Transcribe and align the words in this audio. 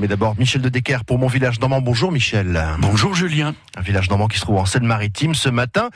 Mais 0.00 0.08
d'abord, 0.08 0.34
Michel 0.38 0.62
de 0.62 0.70
Decker 0.70 1.04
pour 1.04 1.18
mon 1.18 1.26
village 1.26 1.60
normand. 1.60 1.82
Bonjour 1.82 2.10
Michel. 2.10 2.66
Bonjour 2.78 3.14
Julien. 3.14 3.54
Un 3.76 3.82
village 3.82 4.08
normand 4.08 4.28
qui 4.28 4.38
se 4.38 4.42
trouve 4.42 4.56
en 4.56 4.64
Seine-Maritime 4.64 5.34
ce 5.34 5.50
matin. 5.50 5.90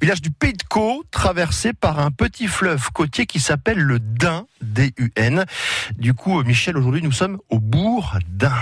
Village 0.00 0.22
du 0.22 0.30
Pays 0.30 0.54
de 0.54 0.62
Caux, 0.62 1.04
traversé 1.10 1.74
par 1.74 2.00
un 2.00 2.10
petit 2.10 2.46
fleuve 2.46 2.90
côtier 2.92 3.26
qui 3.26 3.38
s'appelle 3.38 3.78
le 3.78 3.98
Dain, 3.98 4.46
D-U-N. 4.62 5.44
Du 5.98 6.14
coup, 6.14 6.42
Michel, 6.42 6.78
aujourd'hui, 6.78 7.02
nous 7.02 7.12
sommes 7.12 7.38
au 7.50 7.58
bourg 7.58 8.16
d'Ain. 8.30 8.56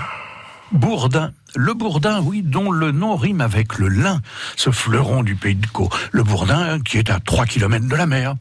Bourdin. 0.73 1.31
Le 1.55 1.75
Bourdin, 1.75 2.21
oui, 2.21 2.43
dont 2.43 2.73
le 2.73 2.91
nom 2.91 3.15
rime 3.15 3.41
avec 3.41 3.79
le 3.79 3.87
lin, 3.87 4.21
ce 4.57 4.71
fleuron 4.71 5.23
du 5.23 5.37
pays 5.37 5.55
de 5.55 5.67
Caux. 5.69 5.91
Le 6.11 6.25
Bourdin, 6.25 6.81
qui 6.81 6.99
est 6.99 7.09
à 7.09 7.21
3 7.21 7.47
km 7.47 7.87
de 7.87 7.95
la 7.95 8.07
mer. 8.07 8.35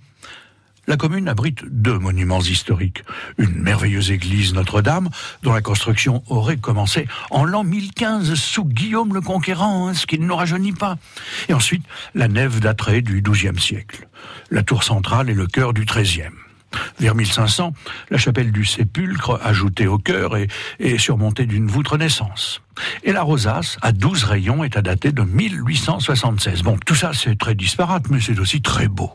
La 0.90 0.96
commune 0.96 1.28
abrite 1.28 1.66
deux 1.70 2.00
monuments 2.00 2.40
historiques. 2.40 3.04
Une 3.38 3.62
merveilleuse 3.62 4.10
église 4.10 4.54
Notre-Dame, 4.54 5.10
dont 5.44 5.52
la 5.52 5.62
construction 5.62 6.24
aurait 6.28 6.56
commencé 6.56 7.10
en 7.30 7.44
l'an 7.44 7.66
1015 7.66 8.36
sous 8.36 8.64
Guillaume 8.64 9.14
le 9.14 9.20
Conquérant, 9.20 9.90
hein, 9.90 9.94
ce 9.94 10.06
qui 10.06 10.18
ne 10.18 10.26
nous 10.26 10.36
rajeunit 10.36 10.72
pas. 10.72 10.96
Et 11.50 11.54
ensuite, 11.54 11.84
la 12.16 12.30
nef 12.30 12.62
d'Atrée 12.62 13.02
du 13.02 13.22
XIIe 13.22 13.60
siècle. 13.60 14.08
La 14.50 14.64
tour 14.64 14.84
centrale 14.84 15.30
est 15.30 15.34
le 15.34 15.48
cœur 15.48 15.74
du 15.74 15.84
XIIIe. 15.84 16.32
Vers 17.00 17.16
1500, 17.16 17.74
la 18.10 18.18
chapelle 18.18 18.54
du 18.54 18.64
Sépulcre, 18.64 19.42
ajoutée 19.44 19.88
au 19.88 19.98
chœur, 19.98 20.38
est, 20.38 20.48
est 20.80 20.98
surmontée 20.98 21.46
d'une 21.46 21.68
voûte 21.68 21.88
Renaissance. 21.90 22.62
Et 23.04 23.12
la 23.12 23.24
rosace, 23.24 23.78
à 23.82 23.92
12 23.92 24.24
rayons, 24.24 24.64
est 24.64 24.78
à 24.78 24.82
dater 24.82 25.12
de 25.12 25.24
1876. 25.24 26.64
Bon, 26.64 26.78
tout 26.86 26.96
ça, 26.96 27.12
c'est 27.14 27.38
très 27.38 27.56
disparate, 27.56 28.06
mais 28.10 28.22
c'est 28.22 28.40
aussi 28.40 28.62
très 28.62 28.88
beau. 28.88 29.12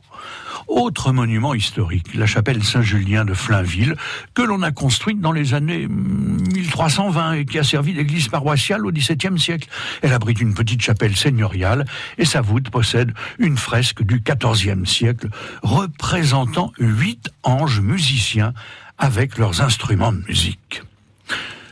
Autre 0.69 1.13
monument 1.13 1.55
historique, 1.55 2.15
la 2.15 2.27
chapelle 2.27 2.63
Saint-Julien 2.63 3.25
de 3.25 3.35
Flainville, 3.35 3.97
que 4.35 4.43
l'on 4.43 4.63
a 4.63 4.71
construite 4.71 5.21
dans 5.21 5.33
les 5.33 5.55
années 5.55 5.87
1320 5.89 7.33
et 7.35 7.45
qui 7.45 7.59
a 7.59 7.65
servi 7.65 7.95
d'église 7.95 8.29
paroissiale 8.29 8.87
au 8.87 8.93
XVIIe 8.93 9.39
siècle. 9.39 9.69
Elle 10.03 10.13
abrite 10.13 10.41
une 10.41 10.55
petite 10.55 10.83
chapelle 10.83 11.17
seigneuriale 11.17 11.85
et 12.19 12.25
sa 12.25 12.41
voûte 12.41 12.71
possède 12.71 13.13
une 13.39 13.57
fresque 13.57 14.03
du 14.03 14.23
XIVe 14.23 14.85
siècle 14.87 15.29
représentant 15.63 16.73
huit 16.79 17.31
anges 17.43 17.81
musiciens 17.81 18.55
avec 18.99 19.39
leurs 19.39 19.61
instruments 19.61 20.13
de 20.13 20.23
musique. 20.27 20.83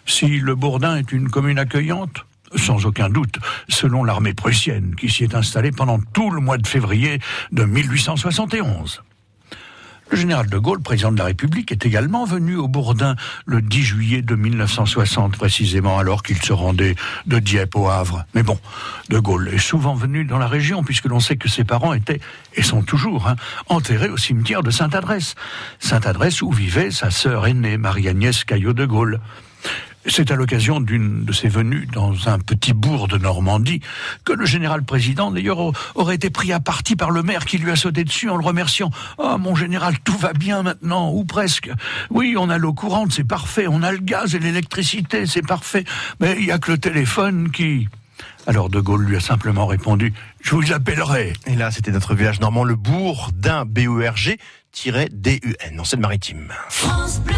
Si 0.06 0.41
le 0.41 0.55
Bourdin 0.55 0.97
est 0.97 1.12
une 1.12 1.28
commune 1.28 1.59
accueillante, 1.59 2.25
sans 2.56 2.87
aucun 2.87 3.09
doute, 3.09 3.39
selon 3.69 4.05
l'armée 4.05 4.34
prussienne 4.34 4.95
qui 4.97 5.09
s'y 5.09 5.25
est 5.25 5.34
installée 5.34 5.73
pendant 5.73 6.01
tout 6.12 6.31
le 6.31 6.41
mois 6.41 6.59
de 6.59 6.67
février 6.67 7.20
de 7.53 7.65
1871. 7.65 9.03
Le 10.11 10.17
général 10.17 10.48
de 10.48 10.59
Gaulle, 10.59 10.81
président 10.81 11.12
de 11.12 11.19
la 11.19 11.27
République, 11.27 11.71
est 11.71 11.87
également 11.87 12.25
venu 12.25 12.56
au 12.56 12.67
Bourdin 12.67 13.15
le 13.47 13.62
10 13.62 13.83
juillet 13.83 14.23
de 14.23 14.34
1960, 14.34 15.37
précisément 15.37 16.01
alors 16.01 16.25
qu'il 16.25 16.43
se 16.43 16.53
rendait 16.53 16.97
de 17.27 17.39
Dieppe 17.39 17.77
au 17.77 17.89
Havre. 17.89 18.25
Mais 18.34 18.43
bon, 18.43 18.59
de 19.09 19.21
Gaulle 19.21 19.48
est 19.55 19.59
souvent 19.59 19.95
venu 19.95 20.25
dans 20.25 20.39
la 20.39 20.48
région, 20.48 20.83
puisque 20.83 21.05
l'on 21.05 21.21
sait 21.21 21.37
que 21.37 21.48
ses 21.48 21.62
parents 21.62 21.95
étaient, 21.95 22.21
et 22.55 22.62
sont 22.62 22.83
toujours, 22.83 23.28
hein, 23.28 23.37
enterrés 23.69 24.09
au 24.09 24.17
cimetière 24.17 24.65
de 24.65 24.73
Sainte-Adresse. 24.73 25.37
Sainte-Adresse 25.78 26.43
où 26.43 26.51
vivait 26.51 26.91
sa 26.91 27.12
sœur 27.12 27.47
aînée, 27.47 27.77
Marie-Agnès 27.77 28.43
Caillot 28.43 28.73
de 28.73 28.87
Gaulle. 28.87 29.21
C'est 30.06 30.31
à 30.31 30.37
l'occasion 30.37 30.81
d'une 30.81 31.27
de 31.27 31.33
ses 31.33 31.48
venues 31.48 31.87
dans 31.93 32.29
un 32.29 32.39
petit 32.39 32.73
bourg 32.73 33.06
de 33.06 33.19
Normandie 33.19 33.81
que 34.25 34.33
le 34.33 34.47
général 34.47 34.83
président, 34.83 35.31
d'ailleurs, 35.31 35.73
aurait 35.95 36.15
été 36.15 36.31
pris 36.31 36.55
à 36.55 36.61
partie 36.61 36.97
par 36.97 37.11
le 37.11 37.23
maire 37.23 37.45
qui 37.45 37.59
lui 37.59 37.70
a 37.70 37.77
sauté 37.77 38.03
dessus 38.05 38.31
en 38.31 38.37
le 38.37 38.45
remerciant. 38.45 38.91
Ah, 39.19 39.37
mon 39.39 39.55
général, 39.55 39.98
tout 40.03 40.17
va 40.17 40.33
bien 40.33 40.62
maintenant, 40.62 41.12
ou 41.12 41.25
presque. 41.25 41.71
Oui, 42.09 42.34
on 42.39 42.48
a 42.48 42.56
l'eau 42.56 42.73
courante, 42.73 43.12
c'est 43.12 43.25
parfait. 43.25 43.67
On 43.69 43.83
a 43.83 43.93
le 43.93 43.98
gaz 43.98 44.34
et 44.34 44.39
l'électricité, 44.39 45.27
c'est 45.27 45.47
parfait. 45.47 45.84
Mais 46.19 46.37
il 46.39 46.47
n'y 46.47 46.53
a 46.53 46.59
que 46.59 46.73
le 46.73 46.78
téléphone 46.78 47.51
qui... 47.51 47.87
Alors 48.47 48.71
De 48.71 48.81
Gaulle 48.81 49.05
lui 49.05 49.17
a 49.17 49.21
simplement 49.21 49.67
répondu 49.67 50.15
Je 50.41 50.55
vous 50.55 50.73
appellerai. 50.73 51.34
Et 51.47 51.56
là, 51.56 51.71
c'était 51.71 51.93
notre 51.93 52.15
village 52.15 52.41
normand, 52.41 52.65
le 52.65 52.75
bourg 52.75 53.28
d'un 53.34 53.67
B-E-R-G-D-U-N, 53.67 54.41
en 55.78 55.84
Seine-Maritime. 55.84 56.49
France 56.69 57.21
Bleu 57.21 57.34